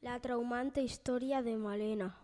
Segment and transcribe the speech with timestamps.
[0.00, 2.16] La traumante historia de Malena.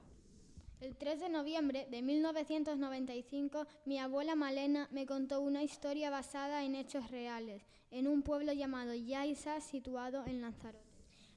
[0.81, 6.77] El 3 de noviembre de 1995, mi abuela Malena me contó una historia basada en
[6.77, 10.85] hechos reales, en un pueblo llamado Yaisa, situado en Lanzarote.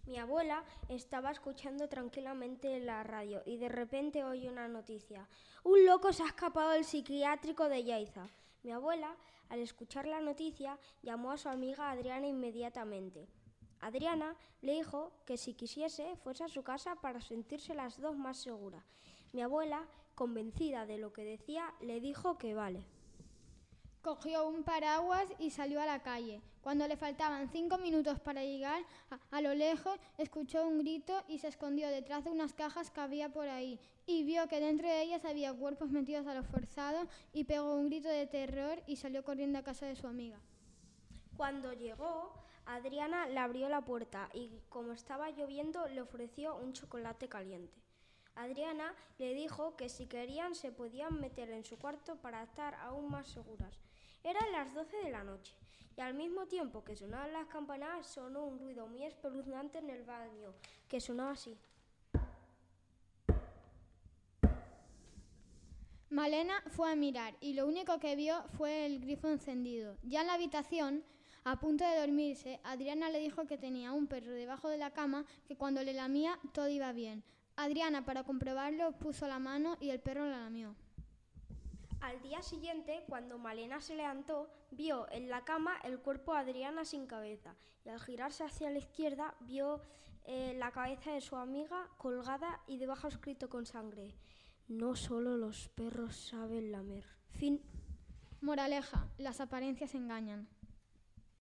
[0.06, 5.28] Mi abuela estaba escuchando tranquilamente la radio y de repente oyó una noticia.
[5.64, 8.28] Un loco se ha escapado del psiquiátrico de Yaiza.
[8.62, 9.16] Mi abuela,
[9.50, 13.28] al escuchar la noticia, llamó a su amiga Adriana inmediatamente.
[13.82, 18.38] Adriana le dijo que si quisiese fuese a su casa para sentirse las dos más
[18.38, 18.84] seguras.
[19.34, 22.84] Mi abuela, convencida de lo que decía, le dijo que vale.
[24.02, 26.42] Cogió un paraguas y salió a la calle.
[26.62, 31.40] Cuando le faltaban cinco minutos para llegar, a, a, lo lejos escuchó un grito y
[31.40, 33.80] se escondió detrás de unas cajas que había por ahí.
[34.06, 37.88] Y vio que dentro de ellas había cuerpos metidos a lo forzado y pegó un
[37.88, 40.40] grito de terror y salió corriendo a casa de su amiga.
[41.38, 42.34] Cuando llegó,
[42.66, 47.80] Adriana le abrió la puerta y, como estaba lloviendo, le ofreció un chocolate caliente.
[48.34, 53.12] Adriana le dijo que si querían se podían meter en su cuarto para estar aún
[53.12, 53.80] más seguras.
[54.24, 55.56] Eran las 12 de la noche
[55.96, 60.04] y al mismo tiempo que sonaban las campanadas sonó un ruido muy espeluznante en el
[60.04, 60.56] baño,
[60.88, 61.56] que sonaba así.
[66.10, 69.98] Malena fue a mirar y lo único que vio fue el grifo encendido.
[70.02, 71.04] Ya en la habitación,
[71.50, 75.24] a punto de dormirse, Adriana le dijo que tenía un perro debajo de la cama
[75.48, 77.24] que cuando le lamía todo iba bien.
[77.56, 80.76] Adriana, para comprobarlo, puso la mano y el perro la lamió.
[82.02, 86.84] Al día siguiente, cuando Malena se levantó, vio en la cama el cuerpo de Adriana
[86.84, 89.80] sin cabeza y al girarse hacia la izquierda vio
[90.26, 94.14] eh, la cabeza de su amiga colgada y debajo escrito con sangre.
[94.68, 97.06] No solo los perros saben lamer.
[97.30, 97.62] Fin.
[98.42, 100.50] Moraleja, las apariencias engañan.